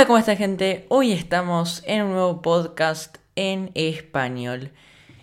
Hola, 0.00 0.06
¿cómo 0.06 0.18
está 0.18 0.34
gente? 0.34 0.86
Hoy 0.88 1.12
estamos 1.12 1.82
en 1.84 2.04
un 2.04 2.12
nuevo 2.12 2.40
podcast 2.40 3.18
en 3.36 3.70
español. 3.74 4.70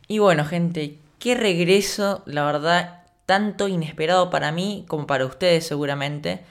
Y 0.07 0.19
bueno, 0.19 0.45
gente, 0.45 0.99
qué 1.17 1.33
regreso, 1.33 2.21
la 2.27 2.45
verdad, 2.45 3.01
tanto 3.25 3.69
inesperado 3.69 4.29
para 4.29 4.51
mí 4.51 4.85
como 4.87 5.07
para 5.07 5.25
ustedes 5.25 5.65
seguramente. 5.65 6.41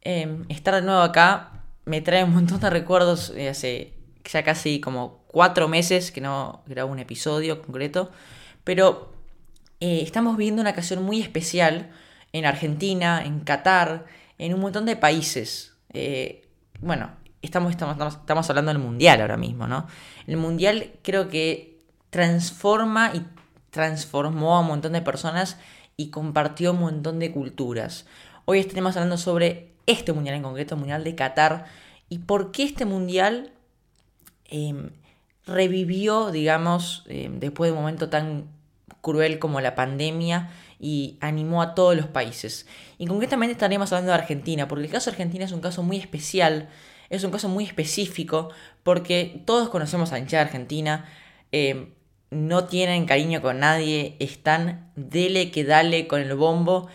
Em, 0.00 0.46
estar 0.48 0.74
de 0.74 0.82
nuevo 0.82 1.00
acá 1.00 1.62
me 1.84 2.00
trae 2.00 2.24
un 2.24 2.34
montón 2.34 2.58
de 2.58 2.70
recuerdos 2.70 3.32
de 3.32 3.48
hace 3.48 3.92
ya 4.24 4.42
casi 4.42 4.80
como 4.80 5.22
cuatro 5.28 5.68
meses 5.68 6.10
que 6.10 6.20
no 6.20 6.64
grabo 6.66 6.90
un 6.90 6.98
episodio 6.98 7.62
concreto. 7.62 8.10
Pero 8.64 9.12
eh, 9.78 10.00
estamos 10.02 10.36
viviendo 10.36 10.60
una 10.60 10.72
ocasión 10.72 11.04
muy 11.04 11.22
especial 11.22 11.92
en 12.32 12.46
Argentina, 12.46 13.22
en 13.24 13.38
Qatar, 13.38 14.06
en 14.38 14.54
un 14.54 14.60
montón 14.60 14.86
de 14.86 14.96
países. 14.96 15.76
Eh, 15.92 16.48
bueno, 16.80 17.19
estamos, 17.42 17.70
estamos, 17.70 17.96
estamos 18.14 18.50
hablando 18.50 18.72
del 18.72 18.82
Mundial 18.82 19.20
ahora 19.20 19.36
mismo, 19.36 19.66
¿no? 19.66 19.86
El 20.26 20.36
Mundial 20.36 20.92
creo 21.02 21.28
que 21.28 21.78
transforma 22.10 23.12
y 23.14 23.24
transformó 23.70 24.56
a 24.56 24.60
un 24.60 24.66
montón 24.66 24.92
de 24.92 25.02
personas 25.02 25.56
y 25.96 26.10
compartió 26.10 26.72
un 26.72 26.80
montón 26.80 27.18
de 27.18 27.32
culturas. 27.32 28.06
Hoy 28.44 28.58
estaremos 28.58 28.96
hablando 28.96 29.16
sobre 29.16 29.72
este 29.86 30.12
Mundial 30.12 30.36
en 30.36 30.42
concreto, 30.42 30.74
el 30.74 30.80
Mundial 30.80 31.04
de 31.04 31.14
Qatar, 31.14 31.66
y 32.08 32.18
por 32.18 32.52
qué 32.52 32.64
este 32.64 32.84
Mundial 32.84 33.52
em, 34.46 34.90
revivió, 35.46 36.30
digamos, 36.30 37.04
em, 37.08 37.38
después 37.38 37.68
de 37.68 37.72
un 37.72 37.82
momento 37.82 38.08
tan 38.08 38.48
cruel 39.00 39.38
como 39.38 39.60
la 39.60 39.74
pandemia 39.74 40.50
y 40.78 41.16
animó 41.20 41.62
a 41.62 41.74
todos 41.74 41.96
los 41.96 42.06
países. 42.06 42.66
Y 42.98 43.06
concretamente 43.06 43.52
estaremos 43.52 43.92
hablando 43.92 44.12
de 44.12 44.18
Argentina, 44.18 44.68
porque 44.68 44.84
el 44.86 44.90
caso 44.90 45.10
de 45.10 45.14
Argentina 45.14 45.44
es 45.44 45.52
un 45.52 45.60
caso 45.60 45.82
muy 45.82 45.98
especial 45.98 46.68
es 47.10 47.24
un 47.24 47.32
caso 47.32 47.48
muy 47.48 47.64
específico 47.64 48.50
porque 48.82 49.42
todos 49.44 49.68
conocemos 49.68 50.12
a 50.12 50.18
hincha 50.18 50.38
de 50.38 50.44
Argentina, 50.44 51.06
eh, 51.52 51.92
no 52.30 52.64
tienen 52.64 53.06
cariño 53.06 53.42
con 53.42 53.58
nadie, 53.58 54.16
están 54.20 54.92
dele 54.94 55.50
que 55.50 55.64
dale 55.64 56.06
con 56.06 56.20
el 56.20 56.34
bombo, 56.34 56.88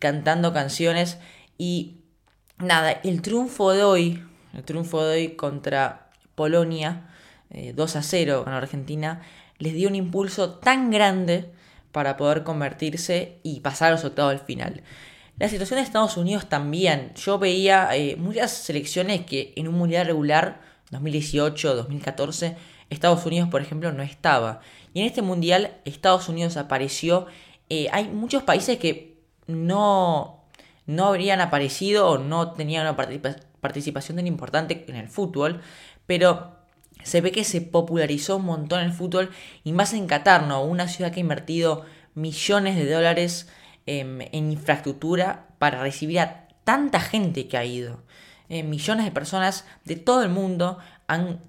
cantando 0.00 0.52
canciones 0.52 1.18
y 1.56 2.00
nada, 2.58 2.90
el 2.90 3.22
triunfo 3.22 3.70
de 3.72 3.84
hoy, 3.84 4.22
el 4.52 4.64
triunfo 4.64 5.04
de 5.04 5.14
hoy 5.14 5.28
contra 5.36 6.10
Polonia, 6.34 7.08
2 7.50 7.94
eh, 7.94 7.98
a 7.98 8.02
0 8.02 8.42
con 8.44 8.52
Argentina, 8.52 9.22
les 9.58 9.74
dio 9.74 9.88
un 9.88 9.94
impulso 9.94 10.54
tan 10.54 10.90
grande 10.90 11.52
para 11.92 12.16
poder 12.16 12.42
convertirse 12.42 13.38
y 13.42 13.60
pasar 13.60 13.88
a 13.88 13.92
los 13.92 14.04
octavos 14.04 14.32
del 14.32 14.40
final. 14.40 14.82
La 15.40 15.48
situación 15.48 15.78
de 15.78 15.84
Estados 15.84 16.18
Unidos 16.18 16.50
también. 16.50 17.14
Yo 17.14 17.38
veía 17.38 17.96
eh, 17.96 18.14
muchas 18.16 18.50
selecciones 18.50 19.24
que 19.24 19.54
en 19.56 19.68
un 19.68 19.74
mundial 19.74 20.04
regular, 20.04 20.60
2018, 20.90 21.76
2014, 21.76 22.58
Estados 22.90 23.24
Unidos, 23.24 23.48
por 23.48 23.62
ejemplo, 23.62 23.90
no 23.90 24.02
estaba. 24.02 24.60
Y 24.92 25.00
en 25.00 25.06
este 25.06 25.22
mundial, 25.22 25.78
Estados 25.86 26.28
Unidos 26.28 26.58
apareció. 26.58 27.26
Eh, 27.70 27.88
hay 27.90 28.08
muchos 28.08 28.42
países 28.42 28.76
que 28.78 29.16
no, 29.46 30.44
no 30.84 31.06
habrían 31.06 31.40
aparecido 31.40 32.10
o 32.10 32.18
no 32.18 32.52
tenían 32.52 32.82
una 32.82 32.96
participación 33.62 34.16
tan 34.16 34.26
importante 34.26 34.84
en 34.88 34.96
el 34.96 35.08
fútbol, 35.08 35.62
pero 36.04 36.58
se 37.02 37.22
ve 37.22 37.32
que 37.32 37.44
se 37.44 37.62
popularizó 37.62 38.36
un 38.36 38.44
montón 38.44 38.82
el 38.82 38.92
fútbol 38.92 39.30
y 39.64 39.72
más 39.72 39.94
en 39.94 40.06
Qatar, 40.06 40.42
¿no? 40.42 40.62
Una 40.62 40.86
ciudad 40.86 41.12
que 41.12 41.20
ha 41.20 41.22
invertido 41.22 41.86
millones 42.14 42.76
de 42.76 42.92
dólares 42.92 43.48
Em, 43.92 44.20
en 44.30 44.52
infraestructura 44.52 45.48
para 45.58 45.82
recibir 45.82 46.20
a 46.20 46.46
tanta 46.62 47.00
gente 47.00 47.48
que 47.48 47.56
ha 47.56 47.64
ido. 47.64 48.04
Eh, 48.48 48.62
millones 48.62 49.04
de 49.04 49.10
personas 49.10 49.64
de 49.84 49.96
todo 49.96 50.22
el 50.22 50.28
mundo 50.28 50.78
han 51.08 51.40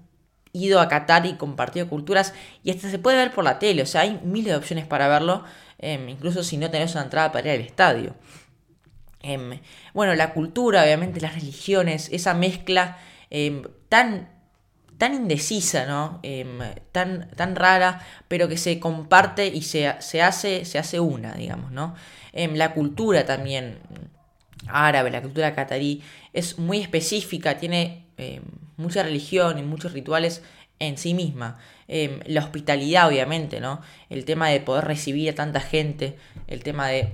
ido 0.52 0.80
a 0.80 0.88
Qatar 0.88 1.24
y 1.24 1.34
compartido 1.34 1.88
culturas 1.88 2.34
y 2.64 2.72
hasta 2.72 2.90
se 2.90 2.98
puede 2.98 3.16
ver 3.16 3.30
por 3.30 3.44
la 3.44 3.60
tele, 3.60 3.82
o 3.82 3.86
sea, 3.86 4.00
hay 4.00 4.20
miles 4.24 4.46
de 4.46 4.56
opciones 4.56 4.86
para 4.86 5.06
verlo, 5.06 5.44
em, 5.78 6.08
incluso 6.08 6.42
si 6.42 6.56
no 6.56 6.68
tenés 6.68 6.96
una 6.96 7.04
entrada 7.04 7.30
para 7.30 7.54
ir 7.54 7.60
al 7.60 7.64
estadio. 7.64 8.16
Em, 9.20 9.60
bueno, 9.94 10.12
la 10.16 10.32
cultura, 10.32 10.82
obviamente 10.82 11.20
las 11.20 11.34
religiones, 11.34 12.08
esa 12.10 12.34
mezcla 12.34 12.98
tan 13.88 14.31
tan 15.02 15.14
indecisa, 15.14 15.84
¿no? 15.84 16.20
Em, 16.22 16.60
tan, 16.92 17.28
tan 17.30 17.56
rara, 17.56 18.06
pero 18.28 18.46
que 18.46 18.56
se 18.56 18.78
comparte 18.78 19.48
y 19.48 19.62
se, 19.62 19.92
se, 19.98 20.22
hace, 20.22 20.64
se 20.64 20.78
hace 20.78 21.00
una, 21.00 21.34
digamos, 21.34 21.72
¿no? 21.72 21.96
Em, 22.32 22.54
la 22.54 22.72
cultura 22.72 23.26
también 23.26 23.80
árabe, 24.68 25.10
la 25.10 25.20
cultura 25.20 25.56
catarí, 25.56 26.04
es 26.32 26.56
muy 26.60 26.78
específica, 26.78 27.58
tiene 27.58 28.06
em, 28.16 28.44
mucha 28.76 29.02
religión 29.02 29.58
y 29.58 29.64
muchos 29.64 29.92
rituales 29.92 30.44
en 30.78 30.96
sí 30.96 31.14
misma. 31.14 31.58
la 32.26 32.40
hospitalidad, 32.40 33.08
obviamente, 33.08 33.60
¿no? 33.60 33.80
El 34.08 34.24
tema 34.24 34.50
de 34.50 34.60
poder 34.60 34.84
recibir 34.84 35.30
a 35.30 35.34
tanta 35.34 35.60
gente, 35.60 36.16
el 36.46 36.62
tema 36.62 36.86
de 36.88 37.12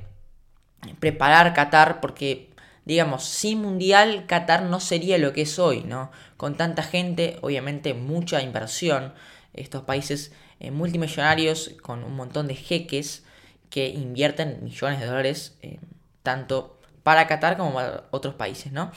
preparar 1.00 1.54
Qatar, 1.54 2.00
porque 2.00 2.50
digamos, 2.88 3.24
sin 3.24 3.60
mundial 3.60 4.24
Qatar 4.26 4.62
no 4.62 4.80
sería 4.80 5.18
lo 5.18 5.34
que 5.34 5.42
es 5.42 5.58
hoy, 5.58 5.82
¿no? 5.84 6.10
Con 6.38 6.56
tanta 6.56 6.82
gente, 6.82 7.36
obviamente 7.42 7.92
mucha 7.92 8.40
inversión, 8.40 9.12
estos 9.52 9.82
países 9.82 10.32
eh, 10.58 10.70
multimillonarios 10.70 11.72
con 11.82 12.02
un 12.02 12.16
montón 12.16 12.48
de 12.48 12.54
jeques 12.54 13.24
que 13.68 13.88
invierten 13.88 14.64
millones 14.64 15.00
de 15.00 15.06
dólares 15.06 15.58
eh, 15.60 15.80
tanto 16.22 16.80
para 17.02 17.26
Qatar 17.26 17.58
como 17.58 17.74
para 17.74 18.04
otros 18.10 18.34
países, 18.36 18.72
¿no? 18.72 18.90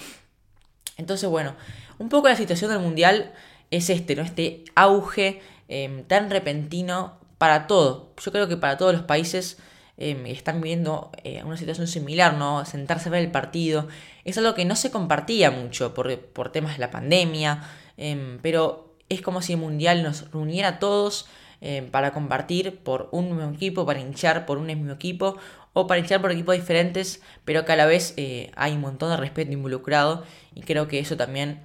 Entonces, 0.96 1.30
bueno, 1.30 1.57
un 2.00 2.07
poco 2.07 2.30
la 2.30 2.38
situación 2.38 2.72
del 2.72 2.80
mundial 2.80 3.34
es 3.72 3.90
este, 3.90 4.16
¿no? 4.16 4.22
Este 4.22 4.63
auge 4.74 5.41
eh, 5.68 6.06
tan 6.07 6.30
repentino 6.30 7.19
para 7.38 7.68
todo. 7.68 8.13
Yo 8.24 8.31
creo 8.31 8.47
que 8.47 8.56
para 8.56 8.78
todos 8.78 8.94
los 8.94 9.03
países 9.03 9.57
Em, 10.03 10.25
están 10.25 10.62
viviendo 10.62 11.12
eh, 11.23 11.44
una 11.44 11.57
situación 11.57 11.85
similar, 11.85 12.34
¿no? 12.34 12.66
Sentarse 12.66 13.09
a 13.09 13.12
ver 13.12 13.22
el 13.22 13.29
partido. 13.29 13.88
Es 14.25 14.35
algo 14.39 14.56
que 14.56 14.66
no 14.66 14.75
se 14.75 14.89
compartía 14.89 15.51
mucho 15.51 15.94
por, 15.94 16.51
temas 16.51 16.73
de 16.73 16.79
la 16.79 16.89
pandemia, 16.89 17.62
em, 17.97 18.39
pero 18.41 18.95
es 19.09 19.22
como 19.22 19.44
si 19.44 19.53
el 19.53 19.59
Mundial 19.59 20.01
nos 20.01 20.31
reuniera 20.31 20.69
a 20.69 20.79
todos 20.79 21.28
em, 21.62 21.91
para 21.91 22.13
compartir 22.13 22.79
por 22.79 23.09
un 23.12 23.35
mismo 23.38 23.53
equipo, 23.53 23.85
para 23.85 24.00
hinchar 24.00 24.47
por 24.47 24.57
un 24.57 24.66
mismo 24.66 24.91
equipo 24.91 25.38
o 25.73 25.85
para 25.85 26.00
hinchar 26.00 26.19
por 26.19 26.31
equipos 26.31 26.56
diferentes, 26.56 27.22
pero 27.45 27.63
que 27.63 27.73
a 27.73 27.75
la 27.75 27.85
vez 27.85 28.16
eh, 28.18 28.50
hay 28.56 28.73
un 28.73 28.81
montón 28.81 29.12
de 29.12 29.18
respeto 29.18 29.51
involucrado 29.51 30.23
y 30.56 30.62
creo 30.62 30.88
que 30.88 30.97
eso 30.97 31.16
también 31.16 31.63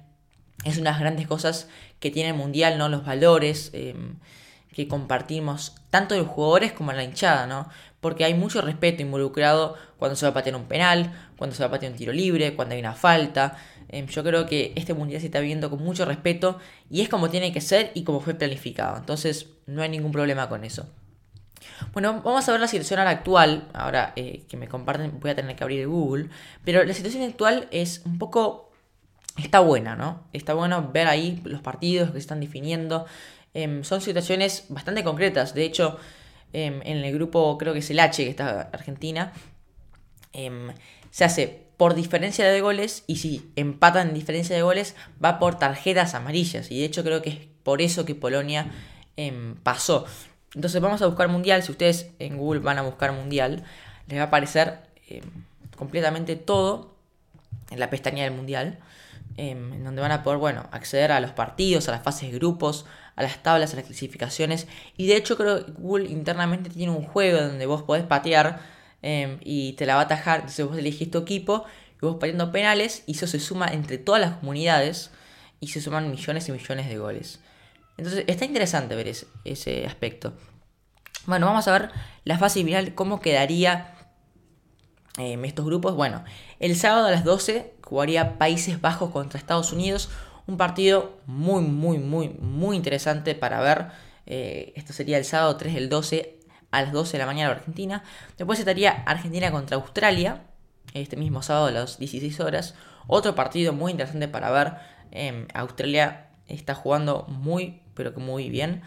es 0.63 0.77
una 0.77 0.91
de 0.91 0.93
las 0.93 0.99
grandes 0.99 1.25
cosas 1.25 1.69
que 1.99 2.11
tiene 2.11 2.29
el 2.29 2.35
Mundial, 2.35 2.77
¿no? 2.77 2.87
Los 2.87 3.03
valores 3.03 3.71
que 4.77 4.87
compartimos 4.87 5.73
tanto 5.89 6.13
de 6.13 6.21
los 6.21 6.29
jugadores 6.29 6.71
como 6.71 6.93
la 6.93 7.03
hinchada, 7.03 7.47
¿no? 7.47 7.67
Porque 7.99 8.25
hay 8.25 8.33
mucho 8.33 8.61
respeto 8.61 9.01
involucrado 9.01 9.75
cuando 9.97 10.15
se 10.15 10.25
va 10.25 10.31
a 10.31 10.33
patear 10.33 10.55
un 10.55 10.65
penal, 10.65 11.11
cuando 11.37 11.55
se 11.55 11.63
va 11.63 11.67
a 11.67 11.71
patear 11.71 11.91
un 11.91 11.97
tiro 11.97 12.13
libre, 12.13 12.55
cuando 12.55 12.75
hay 12.75 12.79
una 12.79 12.93
falta. 12.93 13.57
Em, 13.89 14.05
yo 14.07 14.23
creo 14.23 14.45
que 14.45 14.73
este 14.75 14.93
mundial 14.93 15.21
se 15.21 15.27
está 15.27 15.39
viendo 15.39 15.69
con 15.69 15.81
mucho 15.83 16.05
respeto 16.05 16.59
y 16.89 17.01
es 17.01 17.09
como 17.09 17.29
tiene 17.29 17.51
que 17.51 17.61
ser 17.61 17.91
y 17.95 18.03
como 18.03 18.19
fue 18.19 18.33
planificado. 18.33 18.97
Entonces 18.97 19.47
no 19.65 19.81
hay 19.81 19.89
ningún 19.89 20.11
problema 20.11 20.49
con 20.49 20.63
eso. 20.63 20.87
Bueno, 21.93 22.21
vamos 22.23 22.47
a 22.47 22.51
ver 22.51 22.61
la 22.61 22.67
situación 22.67 22.99
actual. 22.99 23.67
Ahora 23.73 24.13
eh, 24.15 24.43
que 24.47 24.57
me 24.57 24.67
comparten, 24.67 25.19
voy 25.19 25.31
a 25.31 25.35
tener 25.35 25.55
que 25.55 25.63
abrir 25.63 25.87
Google. 25.87 26.29
Pero 26.63 26.83
la 26.83 26.93
situación 26.93 27.23
actual 27.23 27.67
es 27.71 28.01
un 28.05 28.17
poco. 28.17 28.71
Está 29.37 29.59
buena, 29.59 29.95
¿no? 29.95 30.23
Está 30.33 30.55
bueno 30.55 30.89
ver 30.91 31.07
ahí 31.07 31.41
los 31.43 31.61
partidos 31.61 32.09
que 32.09 32.13
se 32.13 32.19
están 32.19 32.39
definiendo. 32.39 33.05
Em, 33.53 33.83
son 33.83 34.01
situaciones 34.01 34.65
bastante 34.69 35.03
concretas. 35.03 35.53
De 35.53 35.63
hecho, 35.63 35.99
em, 36.53 36.81
en 36.83 36.97
el 36.97 37.13
grupo, 37.13 37.57
creo 37.57 37.73
que 37.73 37.79
es 37.79 37.89
el 37.89 37.99
H, 37.99 38.23
que 38.23 38.29
está 38.29 38.69
Argentina, 38.73 39.33
em, 40.33 40.73
se 41.11 41.25
hace 41.25 41.67
por 41.77 41.93
diferencia 41.93 42.47
de 42.47 42.61
goles 42.61 43.03
y 43.07 43.17
si 43.17 43.51
empatan 43.55 44.09
en 44.09 44.13
diferencia 44.13 44.55
de 44.55 44.61
goles 44.61 44.95
va 45.23 45.39
por 45.39 45.59
tarjetas 45.59 46.15
amarillas. 46.15 46.71
Y 46.71 46.79
de 46.79 46.85
hecho 46.85 47.03
creo 47.03 47.21
que 47.21 47.29
es 47.29 47.39
por 47.63 47.81
eso 47.81 48.05
que 48.05 48.15
Polonia 48.15 48.71
pasó. 49.63 50.05
Entonces 50.53 50.81
vamos 50.81 51.01
a 51.01 51.07
buscar 51.07 51.27
mundial. 51.27 51.63
Si 51.63 51.71
ustedes 51.71 52.11
en 52.19 52.37
Google 52.37 52.61
van 52.61 52.77
a 52.77 52.81
buscar 52.83 53.11
mundial, 53.13 53.63
les 54.07 54.19
va 54.19 54.23
a 54.23 54.27
aparecer 54.27 54.79
completamente 55.75 56.35
todo 56.35 56.95
en 57.69 57.79
la 57.79 57.89
pestaña 57.89 58.23
del 58.23 58.33
mundial. 58.33 58.79
En 59.37 59.83
donde 59.83 60.01
van 60.01 60.11
a 60.11 60.23
poder, 60.23 60.39
bueno, 60.39 60.67
acceder 60.71 61.11
a 61.11 61.19
los 61.19 61.31
partidos, 61.31 61.87
a 61.87 61.91
las 61.91 62.03
fases 62.03 62.31
de 62.31 62.37
grupos, 62.37 62.85
a 63.15 63.21
las 63.23 63.41
tablas, 63.43 63.73
a 63.73 63.77
las 63.77 63.85
clasificaciones. 63.85 64.67
Y 64.97 65.07
de 65.07 65.15
hecho 65.15 65.37
creo 65.37 65.65
que 65.65 65.71
Google 65.73 66.09
internamente 66.09 66.69
tiene 66.69 66.91
un 66.91 67.03
juego 67.03 67.39
donde 67.39 67.65
vos 67.67 67.83
podés 67.83 68.03
patear 68.03 68.61
em, 69.03 69.37
y 69.41 69.73
te 69.73 69.85
la 69.85 69.95
va 69.95 70.01
a 70.01 70.03
atajar. 70.05 70.37
Entonces 70.37 70.65
vos 70.65 70.77
elegís 70.77 71.11
tu 71.11 71.19
equipo 71.19 71.65
y 72.01 72.05
vos 72.05 72.15
pateando 72.15 72.51
penales 72.51 73.03
y 73.05 73.11
eso 73.11 73.27
se 73.27 73.39
suma 73.39 73.67
entre 73.67 73.99
todas 73.99 74.19
las 74.19 74.37
comunidades 74.37 75.11
y 75.59 75.67
se 75.67 75.81
suman 75.81 76.09
millones 76.09 76.49
y 76.49 76.51
millones 76.51 76.89
de 76.89 76.97
goles. 76.97 77.39
Entonces 77.97 78.23
está 78.27 78.45
interesante 78.45 78.95
ver 78.95 79.07
ese, 79.07 79.85
aspecto. 79.85 80.33
Bueno, 81.25 81.45
vamos 81.45 81.67
a 81.67 81.71
ver 81.73 81.91
la 82.23 82.37
fase 82.39 82.63
final, 82.63 82.95
cómo 82.95 83.19
quedaría 83.19 83.95
em, 85.17 85.43
estos 85.45 85.65
grupos. 85.65 85.95
Bueno, 85.95 86.23
el 86.59 86.75
sábado 86.75 87.07
a 87.07 87.11
las 87.11 87.23
12 87.23 87.76
jugaría 87.87 88.37
Países 88.37 88.81
Bajos 88.81 89.11
contra 89.11 89.39
Estados 89.39 89.71
Unidos 89.71 90.09
Un 90.45 90.57
partido 90.57 91.17
muy, 91.25 91.61
muy, 91.61 91.97
muy, 91.99 92.29
muy 92.29 92.75
interesante 92.77 93.35
para 93.35 93.59
ver. 93.61 93.87
Eh, 94.25 94.73
esto 94.75 94.93
sería 94.93 95.17
el 95.17 95.25
sábado 95.25 95.55
3 95.57 95.73
del 95.73 95.89
12 95.89 96.39
a 96.71 96.81
las 96.81 96.91
12 96.91 97.13
de 97.13 97.17
la 97.17 97.25
mañana 97.25 97.49
de 97.49 97.55
Argentina. 97.55 98.03
Después 98.37 98.59
estaría 98.59 98.91
Argentina 99.05 99.51
contra 99.51 99.77
Australia, 99.77 100.43
este 100.93 101.17
mismo 101.17 101.41
sábado 101.41 101.67
a 101.67 101.71
las 101.71 101.97
16 101.97 102.39
horas. 102.39 102.75
Otro 103.07 103.35
partido 103.35 103.73
muy 103.73 103.91
interesante 103.91 104.27
para 104.27 104.51
ver. 104.51 104.73
Em, 105.11 105.47
Australia 105.53 106.29
está 106.47 106.75
jugando 106.75 107.25
muy, 107.27 107.81
pero 107.93 108.13
que 108.13 108.19
muy 108.19 108.49
bien. 108.49 108.83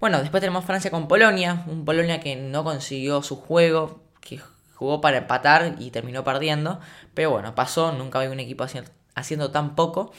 Bueno, 0.00 0.20
después 0.20 0.40
tenemos 0.40 0.64
Francia 0.64 0.90
con 0.90 1.08
Polonia, 1.08 1.64
un 1.66 1.84
Polonia 1.84 2.20
que 2.20 2.36
no 2.36 2.64
consiguió 2.64 3.22
su 3.22 3.36
juego, 3.36 4.02
que 4.20 4.40
jugó 4.74 5.00
para 5.00 5.18
empatar 5.18 5.76
y 5.78 5.90
terminó 5.90 6.24
perdiendo. 6.24 6.80
Pero 7.14 7.30
bueno, 7.30 7.54
pasó, 7.54 7.92
nunca 7.92 8.18
había 8.18 8.30
un 8.30 8.40
equipo 8.40 8.66
haciendo, 9.14 9.50
tan 9.50 9.74
poco. 9.74 10.12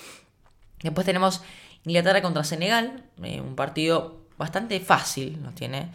Después 0.81 1.05
tenemos 1.05 1.41
Inglaterra 1.85 2.21
contra 2.21 2.43
Senegal, 2.43 3.03
eh, 3.23 3.41
un 3.41 3.55
partido 3.55 4.21
bastante 4.37 4.79
fácil, 4.79 5.41
no 5.41 5.51
tiene. 5.51 5.89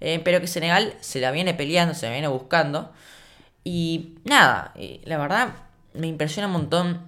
Eh, 0.00 0.20
pero 0.24 0.40
que 0.40 0.46
Senegal 0.46 0.94
se 1.00 1.20
la 1.20 1.30
viene 1.30 1.54
peleando, 1.54 1.94
se 1.94 2.06
la 2.06 2.12
viene 2.12 2.28
buscando. 2.28 2.92
Y 3.64 4.16
nada, 4.24 4.72
eh, 4.74 5.00
la 5.04 5.18
verdad 5.18 5.54
me 5.94 6.06
impresiona 6.06 6.46
un 6.48 6.54
montón. 6.54 7.02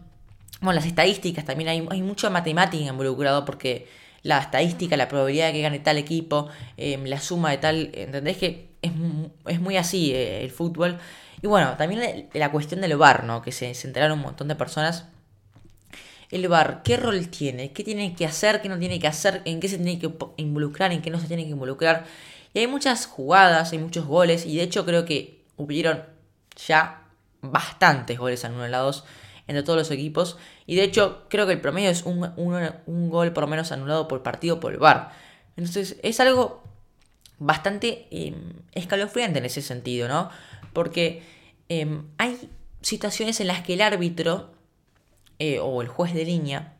Bueno, 0.60 0.76
las 0.76 0.86
estadísticas 0.86 1.44
también 1.44 1.68
hay, 1.68 1.86
hay 1.90 2.02
mucha 2.02 2.30
matemática 2.30 2.84
involucrado 2.84 3.44
porque 3.44 3.88
la 4.22 4.38
estadística, 4.38 4.96
la 4.96 5.08
probabilidad 5.08 5.48
de 5.48 5.52
que 5.52 5.62
gane 5.62 5.80
tal 5.80 5.98
equipo, 5.98 6.48
la 6.76 7.20
suma 7.20 7.50
de 7.50 7.58
tal, 7.58 7.90
¿entendés? 7.92 8.38
Que 8.38 8.73
es, 9.46 9.60
muy 9.60 9.76
así 9.76 10.12
eh, 10.12 10.44
el 10.44 10.50
fútbol. 10.50 10.98
Y 11.42 11.46
bueno, 11.46 11.74
también 11.76 12.28
la, 12.32 12.50
cuestión 12.50 12.80
del 12.80 12.96
VAR, 12.96 13.24
¿no? 13.24 13.42
Que 13.42 13.52
se, 13.52 13.72
enteraron 13.84 14.18
un 14.18 14.24
montón 14.24 14.48
de 14.48 14.54
personas. 14.54 15.06
El 16.30 16.48
VAR, 16.48 16.82
¿qué 16.82 16.96
rol 16.96 17.28
tiene? 17.28 17.72
¿Qué 17.72 17.84
tiene 17.84 18.14
que 18.14 18.26
hacer? 18.26 18.60
¿Qué 18.62 18.68
no 18.68 18.78
tiene 18.78 18.98
que 18.98 19.06
hacer? 19.06 19.42
¿En 19.44 19.60
qué 19.60 19.68
se 19.68 19.76
tiene 19.76 19.98
que 19.98 20.12
involucrar? 20.36 20.92
¿En 20.92 21.02
qué 21.02 21.10
no 21.10 21.20
se 21.20 21.28
tiene 21.28 21.44
que 21.44 21.50
involucrar? 21.50 22.04
Y 22.52 22.60
hay 22.60 22.66
muchas 22.66 23.06
jugadas, 23.06 23.72
hay 23.72 23.78
muchos 23.78 24.06
goles. 24.06 24.46
Y 24.46 24.56
de 24.56 24.62
hecho 24.62 24.84
creo 24.84 25.04
que 25.04 25.44
hubieron 25.56 26.04
ya 26.66 27.02
bastantes 27.42 28.18
goles 28.18 28.44
anulados 28.44 29.04
entre 29.46 29.62
todos 29.62 29.78
los 29.78 29.90
equipos. 29.90 30.38
Y 30.66 30.76
de 30.76 30.84
hecho, 30.84 31.24
creo 31.28 31.46
que 31.46 31.52
el 31.52 31.60
promedio 31.60 31.90
es 31.90 32.04
un, 32.04 32.20
gol 33.10 33.32
por 33.32 33.42
lo 33.44 33.48
menos 33.48 33.72
anulado 33.72 34.08
por 34.08 34.22
partido 34.22 34.60
por 34.60 34.72
el 34.72 34.78
VAR. 34.78 35.10
Entonces, 35.56 35.96
es 36.02 36.20
algo 36.20 36.62
bastante 37.38 38.06
em, 38.10 38.52
escalofriante 38.72 39.38
en 39.38 39.44
ese 39.44 39.62
sentido, 39.62 40.08
¿no? 40.08 40.30
Porque 40.72 41.22
em, 41.68 42.04
hay 42.18 42.50
situaciones 42.80 43.40
en 43.40 43.48
las 43.48 43.62
que 43.62 43.74
el 43.74 43.80
árbitro 43.80 44.52
eh, 45.38 45.58
o 45.60 45.82
el 45.82 45.88
juez 45.88 46.14
de 46.14 46.24
línea 46.24 46.74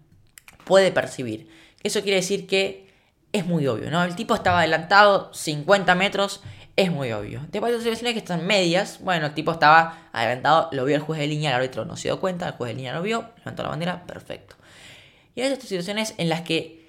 puede 0.64 0.92
percibir. 0.92 1.48
Eso 1.82 2.02
quiere 2.02 2.16
decir 2.16 2.46
que 2.46 2.88
es 3.32 3.46
muy 3.46 3.66
obvio, 3.66 3.90
¿no? 3.90 4.04
El 4.04 4.14
tipo 4.14 4.34
estaba 4.34 4.60
adelantado 4.60 5.32
50 5.34 5.94
metros 5.94 6.40
es 6.76 6.90
muy 6.90 7.12
obvio. 7.12 7.40
Después 7.50 7.72
hay 7.72 7.78
situaciones 7.78 8.14
que 8.14 8.18
están 8.18 8.46
medias. 8.46 8.98
Bueno, 9.00 9.26
el 9.26 9.34
tipo 9.34 9.52
estaba 9.52 10.08
adelantado, 10.12 10.68
lo 10.72 10.84
vio 10.84 10.96
el 10.96 11.02
juez 11.02 11.20
de 11.20 11.26
línea, 11.26 11.50
el 11.50 11.56
árbitro 11.56 11.84
no 11.84 11.96
se 11.96 12.08
dio 12.08 12.20
cuenta, 12.20 12.46
el 12.48 12.54
juez 12.54 12.70
de 12.70 12.76
línea 12.76 12.94
lo 12.94 13.02
vio, 13.02 13.30
levantó 13.38 13.62
la 13.62 13.68
bandera, 13.68 14.06
perfecto. 14.06 14.56
Y 15.34 15.40
hay 15.40 15.52
estas 15.52 15.68
situaciones 15.68 16.14
en 16.18 16.28
las 16.28 16.42
que 16.42 16.83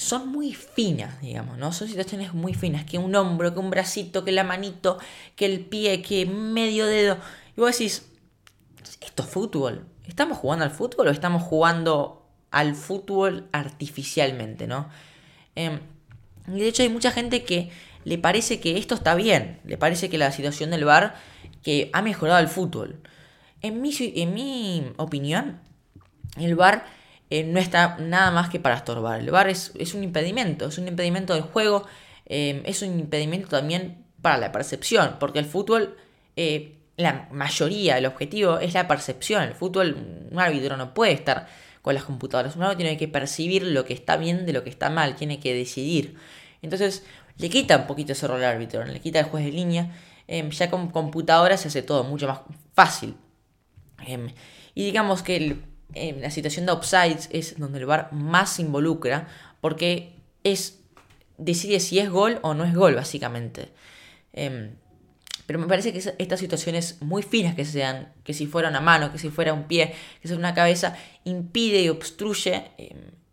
son 0.00 0.28
muy 0.28 0.54
finas, 0.54 1.20
digamos, 1.20 1.58
¿no? 1.58 1.74
Son 1.74 1.86
situaciones 1.86 2.32
muy 2.32 2.54
finas, 2.54 2.86
que 2.86 2.96
un 2.96 3.14
hombro, 3.14 3.52
que 3.52 3.60
un 3.60 3.68
bracito, 3.68 4.24
que 4.24 4.32
la 4.32 4.44
manito, 4.44 4.96
que 5.36 5.44
el 5.44 5.60
pie, 5.60 6.00
que 6.00 6.24
medio 6.24 6.86
dedo. 6.86 7.18
Y 7.54 7.60
vos 7.60 7.72
decís, 7.72 8.06
¿esto 9.02 9.22
es 9.22 9.28
fútbol? 9.28 9.84
¿Estamos 10.08 10.38
jugando 10.38 10.64
al 10.64 10.70
fútbol 10.70 11.08
o 11.08 11.10
estamos 11.10 11.42
jugando 11.42 12.26
al 12.50 12.76
fútbol 12.76 13.50
artificialmente, 13.52 14.66
¿no? 14.66 14.88
Em, 15.54 15.80
y 16.48 16.60
de 16.60 16.68
hecho 16.68 16.82
hay 16.82 16.88
mucha 16.88 17.10
gente 17.10 17.44
que 17.44 17.70
le 18.04 18.16
parece 18.16 18.58
que 18.58 18.78
esto 18.78 18.94
está 18.94 19.14
bien, 19.14 19.60
le 19.64 19.76
parece 19.76 20.08
que 20.08 20.16
la 20.16 20.32
situación 20.32 20.70
del 20.70 20.86
VAR 20.86 21.14
que 21.62 21.90
ha 21.92 22.00
mejorado 22.00 22.40
el 22.40 22.48
fútbol. 22.48 23.02
En 23.60 23.82
mi, 23.82 23.92
en 23.98 24.32
mi 24.32 24.92
opinión, 24.96 25.60
el 26.38 26.54
VAR 26.56 26.86
eh, 27.30 27.44
no 27.44 27.60
está 27.60 27.96
nada 27.98 28.32
más 28.32 28.50
que 28.50 28.58
para 28.58 28.76
estorbar. 28.76 29.20
El 29.20 29.30
VAR 29.30 29.48
es, 29.48 29.72
un 29.94 30.02
impedimento, 30.02 30.66
es 30.66 30.78
un 30.78 30.88
impedimento 30.88 31.34
del 31.34 31.44
juego, 31.44 31.86
eh, 32.26 32.62
es 32.66 32.82
un 32.82 32.98
impedimento 32.98 33.48
también 33.48 34.04
para 34.20 34.36
la 34.36 34.52
percepción, 34.52 35.16
porque 35.20 35.38
el 35.38 35.46
fútbol, 35.46 35.96
eh, 36.36 36.76
la 36.96 37.28
mayoría, 37.30 37.98
el 37.98 38.06
objetivo 38.06 38.58
es 38.58 38.74
la 38.74 38.88
percepción. 38.88 39.44
El 39.44 39.54
fútbol, 39.54 39.96
un 40.30 40.38
árbitro 40.40 40.76
no 40.76 40.92
puede 40.92 41.12
estar 41.12 41.46
con 41.82 41.94
las 41.94 42.04
computadoras, 42.04 42.56
un 42.56 42.62
árbitro 42.62 42.78
tiene 42.78 42.98
que 42.98 43.08
percibir 43.08 43.62
lo 43.62 43.84
que 43.84 43.94
está 43.94 44.16
bien 44.16 44.44
de 44.44 44.52
lo 44.52 44.64
que 44.64 44.70
está 44.70 44.90
mal, 44.90 45.14
tiene 45.14 45.40
que 45.40 45.54
decidir. 45.54 46.16
Entonces, 46.62 47.04
le 47.38 47.48
quita 47.48 47.78
un 47.78 47.86
poquito 47.86 48.12
ese 48.12 48.26
rol 48.26 48.38
al 48.38 48.56
árbitro, 48.56 48.84
le 48.84 49.00
quita 49.00 49.20
el 49.20 49.26
juez 49.26 49.44
de 49.44 49.52
línea. 49.52 49.96
Em, 50.26 50.50
ya 50.50 50.70
con 50.70 50.90
computadora 50.90 51.56
se 51.56 51.68
hace 51.68 51.82
todo 51.82 52.04
mucho 52.04 52.28
más 52.28 52.40
fácil. 52.74 53.16
Em, 54.06 54.28
y 54.74 54.84
digamos 54.84 55.22
que 55.22 55.56
em, 55.94 56.20
la 56.20 56.30
situación 56.30 56.66
de 56.66 56.72
offsides 56.72 57.28
es 57.32 57.58
donde 57.58 57.78
el 57.78 57.86
VAR 57.86 58.12
más 58.12 58.54
se 58.54 58.62
involucra 58.62 59.28
porque 59.60 60.14
es 60.44 60.78
decide 61.38 61.80
si 61.80 61.98
es 61.98 62.10
gol 62.10 62.38
o 62.42 62.54
no 62.54 62.64
es 62.64 62.74
gol, 62.74 62.94
básicamente. 62.94 63.68
pero 65.46 65.58
me 65.58 65.66
parece 65.66 65.92
que 65.92 65.98
estas 66.18 66.38
situaciones 66.38 66.98
muy 67.00 67.22
finas 67.22 67.56
que 67.56 67.64
sean, 67.64 68.12
que 68.22 68.34
si 68.34 68.46
fuera 68.46 68.68
una 68.68 68.80
mano, 68.80 69.10
que 69.10 69.18
si 69.18 69.30
fuera 69.30 69.52
un 69.52 69.64
pie, 69.64 69.94
que 70.22 70.28
sea 70.28 70.36
una 70.36 70.54
cabeza, 70.54 70.96
impide 71.24 71.82
y 71.82 71.88
obstruye 71.88 72.70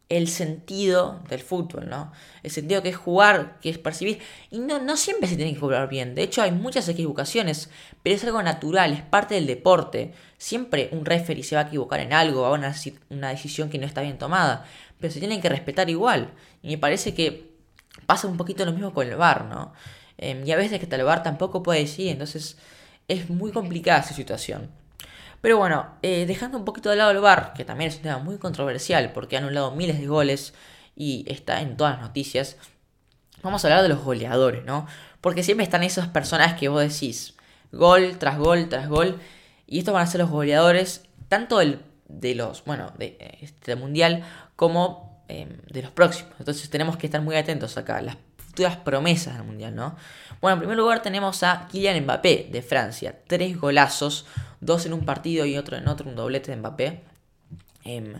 el 0.09 0.29
sentido 0.29 1.21
del 1.29 1.41
fútbol, 1.41 1.89
¿no? 1.89 2.11
El 2.43 2.51
sentido 2.51 2.81
que 2.81 2.89
es 2.89 2.95
jugar, 2.95 3.59
que 3.59 3.69
es 3.69 3.77
percibir. 3.77 4.19
Y 4.49 4.59
no, 4.59 4.79
no 4.79 4.95
siempre 4.95 5.27
se 5.27 5.35
tiene 5.35 5.53
que 5.53 5.59
jugar 5.59 5.89
bien. 5.89 6.15
De 6.15 6.23
hecho, 6.23 6.41
hay 6.41 6.51
muchas 6.51 6.87
equivocaciones, 6.87 7.69
pero 8.03 8.15
es 8.15 8.23
algo 8.23 8.41
natural, 8.41 8.93
es 8.93 9.01
parte 9.01 9.35
del 9.35 9.47
deporte. 9.47 10.13
Siempre 10.37 10.89
un 10.93 11.05
referee 11.05 11.43
se 11.43 11.55
va 11.55 11.63
a 11.63 11.65
equivocar 11.65 11.99
en 11.99 12.13
algo, 12.13 12.43
va 12.43 12.49
a 12.49 12.51
una, 13.09 13.29
decisión 13.29 13.69
que 13.69 13.79
no 13.79 13.85
está 13.85 14.01
bien 14.01 14.17
tomada. 14.17 14.65
Pero 14.99 15.13
se 15.13 15.19
tienen 15.19 15.41
que 15.41 15.49
respetar 15.49 15.89
igual. 15.89 16.33
Y 16.61 16.69
me 16.69 16.77
parece 16.77 17.13
que 17.13 17.51
pasa 18.05 18.27
un 18.27 18.37
poquito 18.37 18.65
lo 18.65 18.71
mismo 18.71 18.93
con 18.93 19.07
el 19.07 19.15
VAR, 19.15 19.45
¿no? 19.45 19.73
Em, 20.17 20.45
y 20.47 20.51
a 20.51 20.55
veces 20.55 20.79
que 20.79 20.95
el 20.95 21.03
VAR 21.03 21.21
tampoco 21.21 21.61
puede 21.63 21.81
decir, 21.81 22.09
entonces 22.09 22.57
es 23.07 23.29
muy 23.29 23.51
complicada 23.51 23.99
esa 23.99 24.13
situación. 24.13 24.71
Pero 25.41 25.57
bueno, 25.57 25.87
eh, 26.01 26.25
dejando 26.25 26.57
un 26.57 26.65
poquito 26.65 26.89
de 26.89 26.95
lado 26.95 27.11
el 27.11 27.19
VAR, 27.19 27.53
que 27.53 27.65
también 27.65 27.89
es 27.89 27.97
un 27.97 28.03
tema 28.03 28.17
muy 28.17 28.37
controversial 28.37 29.11
porque 29.13 29.37
han 29.37 29.43
anulado 29.43 29.71
miles 29.71 29.99
de 29.99 30.07
goles 30.07 30.53
y 30.95 31.25
está 31.27 31.61
en 31.61 31.77
todas 31.77 31.93
las 31.93 32.01
noticias, 32.01 32.57
vamos 33.43 33.63
a 33.63 33.67
hablar 33.67 33.83
de 33.83 33.89
los 33.89 34.03
goleadores, 34.03 34.65
¿no? 34.65 34.87
Porque 35.21 35.43
siempre 35.43 35.63
están 35.63 35.83
esas 35.83 36.07
personas 36.07 36.55
que 36.55 36.69
vos 36.69 36.81
decís, 36.81 37.35
gol 37.71 38.17
tras 38.17 38.37
gol 38.37 38.69
tras 38.69 38.89
gol, 38.89 39.19
y 39.67 39.79
estos 39.79 39.93
van 39.93 40.03
a 40.03 40.07
ser 40.07 40.21
los 40.21 40.29
goleadores, 40.29 41.03
tanto 41.27 41.61
el, 41.61 41.81
de 42.07 42.35
los, 42.35 42.63
bueno, 42.65 42.91
de 42.97 43.17
este 43.41 43.75
mundial, 43.75 44.23
como 44.55 45.23
em, 45.27 45.57
de 45.67 45.81
los 45.81 45.91
próximos. 45.91 46.33
Entonces 46.39 46.69
tenemos 46.69 46.97
que 46.97 47.07
estar 47.07 47.21
muy 47.21 47.35
atentos 47.35 47.77
acá, 47.77 48.01
las 48.01 48.17
futuras 48.37 48.77
promesas 48.77 49.35
del 49.35 49.43
mundial, 49.43 49.75
¿no? 49.75 49.95
Bueno, 50.41 50.55
en 50.55 50.59
primer 50.61 50.77
lugar 50.77 51.01
tenemos 51.01 51.43
a 51.43 51.67
Kylian 51.71 52.03
Mbappé 52.03 52.49
de 52.51 52.61
Francia, 52.61 53.15
tres 53.27 53.59
golazos 53.59 54.25
dos 54.59 54.85
en 54.85 54.93
un 54.93 55.05
partido 55.05 55.45
y 55.45 55.57
otro 55.57 55.77
en 55.77 55.87
otro, 55.87 56.09
un 56.09 56.15
doblete 56.15 56.51
de 56.51 56.57
Mbappé. 56.57 57.03
Em, 57.83 58.13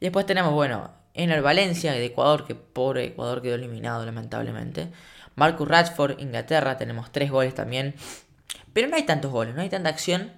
después 0.00 0.26
tenemos, 0.26 0.52
bueno, 0.52 0.90
en 1.14 1.30
el 1.30 1.42
Valencia 1.42 1.92
de 1.92 2.04
Ecuador, 2.04 2.46
que 2.46 2.54
pobre 2.54 3.04
Ecuador 3.04 3.42
quedó 3.42 3.54
eliminado 3.54 4.04
lamentablemente. 4.04 4.90
Marcus 5.36 5.66
Rashford, 5.66 6.20
Inglaterra, 6.20 6.76
tenemos 6.76 7.10
tres 7.12 7.30
goles 7.30 7.54
también. 7.54 7.94
Pero 8.72 8.88
no 8.88 8.96
hay 8.96 9.04
tantos 9.04 9.30
goles, 9.30 9.54
no 9.54 9.62
hay 9.62 9.68
tanta 9.68 9.88
acción. 9.88 10.32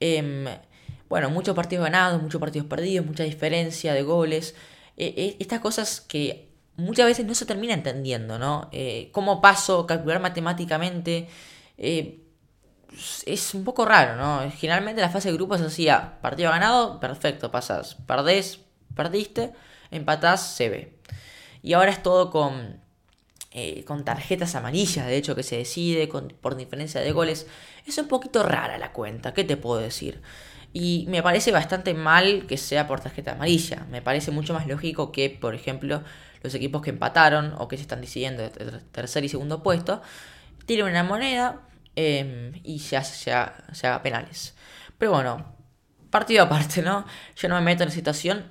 Em, 0.00 0.46
bueno, 1.08 1.30
muchos 1.30 1.54
partidos 1.54 1.84
ganados, 1.84 2.22
muchos 2.22 2.40
partidos 2.40 2.66
perdidos, 2.66 3.06
mucha 3.06 3.24
diferencia 3.24 3.94
de 3.94 4.02
goles. 4.02 4.54
E, 4.96 5.06
e, 5.16 5.36
estas 5.40 5.60
cosas 5.60 6.00
que 6.00 6.48
muchas 6.76 7.06
veces 7.06 7.26
no 7.26 7.34
se 7.34 7.46
termina 7.46 7.74
entendiendo, 7.74 8.38
¿no? 8.38 8.68
Eh, 8.72 9.10
¿Cómo 9.12 9.40
paso, 9.40 9.86
calcular 9.86 10.20
matemáticamente? 10.20 11.28
Eh, 11.78 12.25
es 13.26 13.54
un 13.54 13.64
poco 13.64 13.84
raro, 13.84 14.16
¿no? 14.16 14.50
Generalmente 14.50 15.00
la 15.00 15.10
fase 15.10 15.30
de 15.30 15.36
grupos 15.36 15.60
hacía 15.60 16.18
partido 16.20 16.50
ganado, 16.50 17.00
perfecto, 17.00 17.50
pasas. 17.50 17.96
Perdés, 18.06 18.60
perdiste, 18.94 19.52
empatás, 19.90 20.54
se 20.54 20.68
ve. 20.68 20.98
Y 21.62 21.74
ahora 21.74 21.90
es 21.90 22.02
todo 22.02 22.30
con, 22.30 22.80
eh, 23.52 23.84
con 23.84 24.04
tarjetas 24.04 24.54
amarillas, 24.54 25.06
de 25.06 25.16
hecho, 25.16 25.34
que 25.34 25.42
se 25.42 25.56
decide 25.56 26.08
por 26.40 26.56
diferencia 26.56 27.00
de 27.00 27.12
goles. 27.12 27.46
Es 27.86 27.98
un 27.98 28.08
poquito 28.08 28.42
rara 28.42 28.78
la 28.78 28.92
cuenta, 28.92 29.34
¿qué 29.34 29.44
te 29.44 29.56
puedo 29.56 29.80
decir? 29.80 30.22
Y 30.72 31.06
me 31.08 31.22
parece 31.22 31.52
bastante 31.52 31.94
mal 31.94 32.46
que 32.46 32.58
sea 32.58 32.86
por 32.86 33.00
tarjeta 33.00 33.32
amarilla. 33.32 33.86
Me 33.90 34.02
parece 34.02 34.30
mucho 34.30 34.52
más 34.52 34.66
lógico 34.66 35.10
que, 35.10 35.30
por 35.30 35.54
ejemplo, 35.54 36.02
los 36.42 36.54
equipos 36.54 36.82
que 36.82 36.90
empataron 36.90 37.54
o 37.58 37.68
que 37.68 37.76
se 37.76 37.82
están 37.82 38.00
decidiendo 38.00 38.42
de 38.42 38.50
tercer 38.92 39.24
y 39.24 39.28
segundo 39.28 39.62
puesto, 39.62 40.02
tiren 40.66 40.86
una 40.86 41.02
moneda, 41.02 41.62
Em, 41.96 42.52
y 42.62 42.78
se, 42.80 42.96
haga 42.96 44.02
penales. 44.02 44.54
Pero 44.98 45.12
bueno, 45.12 45.46
partido 46.10 46.44
aparte, 46.44 46.82
¿no? 46.82 47.06
Yo 47.36 47.48
no 47.48 47.54
me 47.56 47.62
meto 47.62 47.82
en 47.82 47.88
la 47.88 47.94
situación. 47.94 48.44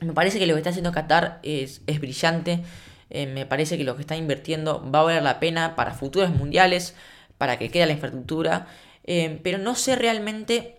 Me 0.00 0.14
parece 0.14 0.38
que 0.38 0.46
lo 0.46 0.54
que 0.54 0.60
está 0.60 0.70
haciendo 0.70 0.92
Qatar 0.92 1.40
es, 1.42 1.82
es 1.86 2.00
brillante. 2.00 2.64
Eh, 3.10 3.26
me 3.26 3.44
parece 3.44 3.76
que 3.76 3.84
lo 3.84 3.96
que 3.96 4.02
está 4.02 4.16
invirtiendo 4.16 4.90
va 4.90 5.00
a 5.00 5.02
valer 5.02 5.22
la 5.22 5.40
pena 5.40 5.76
para 5.76 5.92
futuros 5.92 6.30
mundiales, 6.30 6.94
para 7.38 7.58
que 7.58 7.70
quede 7.70 7.86
la 7.86 7.92
infraestructura. 7.92 8.66
Eh, 9.04 9.40
pero 9.42 9.58
no 9.58 9.74
sé 9.74 9.96
realmente, 9.96 10.78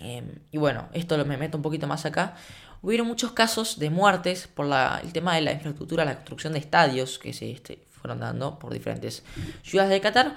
eh, 0.00 0.22
y 0.50 0.58
bueno, 0.58 0.88
esto 0.92 1.16
lo 1.16 1.24
me 1.24 1.36
meto 1.38 1.56
un 1.56 1.62
poquito 1.62 1.86
más 1.86 2.04
acá, 2.04 2.34
hubieron 2.82 3.06
muchos 3.06 3.32
casos 3.32 3.78
de 3.78 3.90
muertes 3.90 4.48
por 4.48 4.66
la, 4.66 5.00
el 5.02 5.12
tema 5.12 5.34
de 5.36 5.42
la 5.42 5.52
infraestructura, 5.52 6.04
la 6.04 6.16
construcción 6.16 6.52
de 6.52 6.58
estadios 6.58 7.18
que 7.18 7.32
se 7.32 7.50
este, 7.50 7.87
fueron 8.08 8.20
dando 8.20 8.58
por 8.58 8.72
diferentes 8.72 9.22
ciudades 9.62 9.90
de 9.90 10.00
Qatar. 10.00 10.34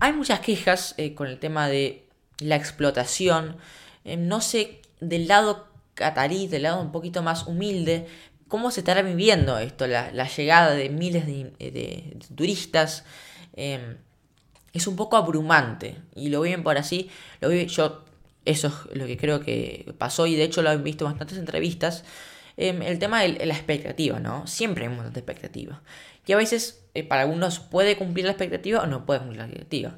hay 0.00 0.12
muchas 0.12 0.40
quejas 0.40 0.96
con 1.14 1.28
el 1.28 1.38
tema 1.38 1.68
de 1.68 2.04
la 2.40 2.56
explotación. 2.56 3.56
no 4.04 4.40
sé 4.40 4.80
del 5.00 5.28
lado 5.28 5.68
catarí, 5.94 6.48
del 6.48 6.62
lado 6.62 6.80
un 6.80 6.90
poquito 6.90 7.22
más 7.22 7.46
humilde, 7.46 8.06
cómo 8.48 8.70
se 8.70 8.80
estará 8.80 9.02
viviendo 9.02 9.58
esto, 9.58 9.86
la, 9.86 10.10
llegada 10.10 10.74
de 10.74 10.88
miles 10.88 11.26
de, 11.26 12.16
turistas. 12.34 13.04
Em, 13.54 13.96
es 14.72 14.86
un 14.86 14.96
poco 14.96 15.16
abrumante 15.16 15.96
y 16.14 16.28
lo 16.28 16.40
viven 16.40 16.62
por 16.62 16.76
así, 16.76 17.10
lo 17.40 17.52
yo 17.52 18.04
eso 18.44 18.68
es 18.68 18.96
lo 18.96 19.06
que 19.06 19.16
creo 19.16 19.40
que 19.40 19.92
pasó 19.98 20.26
y 20.26 20.36
de 20.36 20.44
hecho 20.44 20.62
lo 20.62 20.70
he 20.70 20.76
visto 20.76 21.04
en 21.04 21.12
bastantes 21.12 21.38
entrevistas. 21.38 22.04
Em, 22.60 22.82
el 22.82 22.98
tema 22.98 23.22
de 23.22 23.46
la 23.46 23.54
expectativa, 23.54 24.18
¿no? 24.18 24.44
Siempre 24.48 24.86
hay 24.86 24.90
mucha 24.90 25.10
expectativa. 25.10 25.80
Y 26.26 26.32
a 26.32 26.36
veces 26.36 26.82
eh, 26.92 27.04
para 27.04 27.22
algunos 27.22 27.60
puede 27.60 27.96
cumplir 27.96 28.24
la 28.24 28.32
expectativa 28.32 28.82
o 28.82 28.86
no 28.88 29.06
puede 29.06 29.20
cumplir 29.20 29.38
la 29.38 29.44
expectativa. 29.44 29.96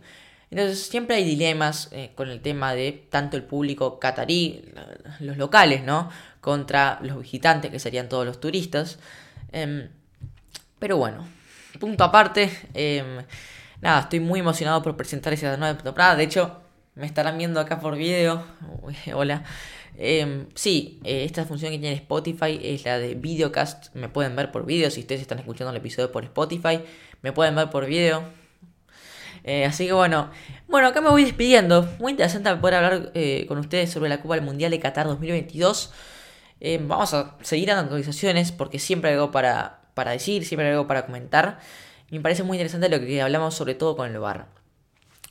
Entonces 0.50 0.86
siempre 0.86 1.16
hay 1.16 1.24
dilemas 1.24 1.88
eh, 1.92 2.12
con 2.14 2.28
el 2.28 2.42
tema 2.42 2.74
de 2.74 2.92
tanto 3.08 3.38
el 3.38 3.44
público 3.44 3.98
catarí, 3.98 4.74
los 5.20 5.38
locales, 5.38 5.84
¿no? 5.84 6.10
Contra 6.42 6.98
los 7.00 7.18
visitantes, 7.22 7.70
que 7.70 7.78
serían 7.78 8.10
todos 8.10 8.26
los 8.26 8.40
turistas. 8.40 8.98
Em, 9.52 9.88
pero 10.78 10.98
bueno, 10.98 11.26
punto 11.78 12.04
aparte. 12.04 12.50
Em, 12.74 13.24
nada, 13.80 14.00
estoy 14.02 14.20
muy 14.20 14.40
emocionado 14.40 14.82
por 14.82 14.98
presentar 14.98 15.32
esa 15.32 15.56
nueva 15.56 15.78
temporada. 15.78 16.14
De 16.14 16.24
hecho, 16.24 16.60
me 16.94 17.06
estarán 17.06 17.38
viendo 17.38 17.58
acá 17.58 17.80
por 17.80 17.96
video. 17.96 18.44
Hola. 19.14 19.44
Em, 19.96 20.46
sí, 20.54 21.00
eh, 21.04 21.24
esta 21.24 21.44
función 21.44 21.72
que 21.72 21.78
tiene 21.78 21.96
Spotify 21.96 22.58
es 22.62 22.84
la 22.84 22.98
de 22.98 23.14
videocast. 23.14 23.94
Me 23.94 24.08
pueden 24.08 24.36
ver 24.36 24.50
por 24.52 24.64
video. 24.66 24.90
Si 24.90 25.00
ustedes 25.00 25.20
están 25.20 25.38
escuchando 25.38 25.70
el 25.70 25.76
episodio 25.76 26.10
por 26.12 26.24
Spotify, 26.24 26.80
me 27.22 27.32
pueden 27.32 27.54
ver 27.54 27.70
por 27.70 27.86
video. 27.86 28.24
Eh, 29.44 29.64
así 29.64 29.86
que 29.86 29.92
bueno, 29.92 30.30
bueno, 30.68 30.88
acá 30.88 31.00
me 31.00 31.10
voy 31.10 31.24
despidiendo. 31.24 31.88
Muy 31.98 32.12
interesante 32.12 32.54
poder 32.56 32.74
hablar 32.76 33.12
eh, 33.14 33.46
con 33.48 33.58
ustedes 33.58 33.90
sobre 33.90 34.08
la 34.08 34.20
Copa 34.20 34.34
del 34.34 34.44
Mundial 34.44 34.70
de 34.70 34.80
Qatar 34.80 35.06
2022. 35.06 35.92
Eh, 36.60 36.78
vamos 36.82 37.14
a 37.14 37.36
seguir 37.42 37.68
dando 37.68 37.82
actualizaciones 37.82 38.52
porque 38.52 38.78
siempre 38.78 39.10
hay 39.10 39.16
algo 39.16 39.30
para, 39.30 39.80
para 39.94 40.10
decir, 40.12 40.44
siempre 40.44 40.66
hay 40.66 40.72
algo 40.72 40.86
para 40.86 41.06
comentar. 41.06 41.58
Me 42.10 42.20
parece 42.20 42.42
muy 42.42 42.56
interesante 42.58 42.88
lo 42.88 43.00
que 43.00 43.22
hablamos 43.22 43.54
sobre 43.54 43.74
todo 43.74 43.96
con 43.96 44.10
el 44.10 44.18
bar. 44.18 44.46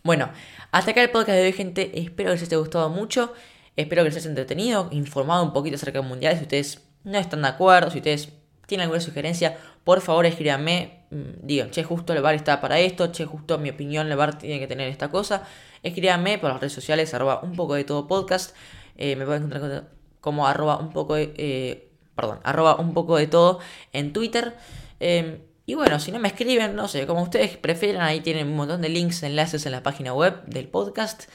Bueno, 0.03 0.29
hasta 0.71 0.91
acá 0.91 1.03
el 1.03 1.11
podcast 1.11 1.37
de 1.37 1.43
hoy, 1.43 1.53
gente. 1.53 1.99
Espero 1.99 2.29
que 2.29 2.39
les 2.39 2.43
haya 2.43 2.57
gustado 2.57 2.89
mucho. 2.89 3.33
Espero 3.75 4.03
que 4.03 4.09
les 4.09 4.17
haya 4.17 4.29
entretenido, 4.29 4.89
informado 4.91 5.43
un 5.43 5.53
poquito 5.53 5.75
acerca 5.75 5.99
del 5.99 6.07
Mundial. 6.07 6.35
Si 6.37 6.43
ustedes 6.43 6.81
no 7.03 7.17
están 7.17 7.41
de 7.41 7.47
acuerdo, 7.47 7.91
si 7.91 7.97
ustedes 7.97 8.29
tienen 8.67 8.83
alguna 8.83 9.01
sugerencia, 9.01 9.57
por 9.83 10.01
favor 10.01 10.25
escríbanme. 10.25 11.05
Mm, 11.11 11.45
digan, 11.47 11.71
che, 11.71 11.83
justo 11.83 12.13
el 12.13 12.21
bar 12.21 12.35
está 12.35 12.61
para 12.61 12.79
esto, 12.79 13.11
che, 13.11 13.25
justo 13.25 13.57
mi 13.57 13.69
opinión, 13.69 14.09
el 14.11 14.17
bar 14.17 14.37
tiene 14.37 14.59
que 14.59 14.67
tener 14.67 14.87
esta 14.89 15.09
cosa. 15.09 15.43
Escríbanme 15.81 16.37
por 16.37 16.51
las 16.51 16.59
redes 16.59 16.73
sociales, 16.73 17.13
arroba 17.13 17.39
un 17.41 17.55
poco 17.55 17.73
de 17.73 17.83
todo 17.83 18.07
podcast. 18.07 18.55
Eh, 18.97 19.15
me 19.15 19.25
pueden 19.25 19.45
encontrar 19.45 19.89
como 20.21 20.47
arroba 20.47 20.77
un 20.77 20.91
poco 20.91 21.15
de, 21.15 21.33
eh, 21.37 21.89
perdón, 22.15 22.39
arroba 22.43 22.75
un 22.75 22.93
poco 22.93 23.17
de 23.17 23.27
todo 23.27 23.59
en 23.93 24.13
Twitter. 24.13 24.55
Em, 24.99 25.39
y 25.65 25.75
bueno, 25.75 25.99
si 25.99 26.11
no 26.11 26.19
me 26.19 26.27
escriben, 26.27 26.75
no 26.75 26.87
sé, 26.87 27.07
como 27.07 27.21
ustedes 27.21 27.57
prefieran, 27.57 28.01
ahí 28.01 28.21
tienen 28.21 28.47
un 28.47 28.55
montón 28.55 28.81
de 28.81 28.89
links, 28.89 29.23
enlaces 29.23 29.65
en 29.65 29.71
la 29.71 29.83
página 29.83 30.13
web 30.13 30.43
del 30.45 30.67
podcast. 30.67 31.29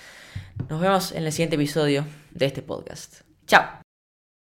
Nos 0.68 0.80
vemos 0.80 1.12
en 1.12 1.24
el 1.24 1.32
siguiente 1.32 1.56
episodio 1.56 2.04
de 2.32 2.46
este 2.46 2.62
podcast. 2.62 3.20
Chao. 3.46 3.83